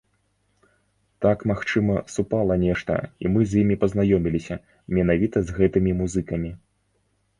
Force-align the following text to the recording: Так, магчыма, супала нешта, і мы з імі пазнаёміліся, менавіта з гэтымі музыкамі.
Так, 1.25 1.43
магчыма, 1.51 1.95
супала 2.15 2.57
нешта, 2.63 2.95
і 3.25 3.33
мы 3.35 3.41
з 3.51 3.61
імі 3.61 3.75
пазнаёміліся, 3.83 4.55
менавіта 4.99 5.37
з 5.51 5.63
гэтымі 5.63 5.91
музыкамі. 6.01 6.51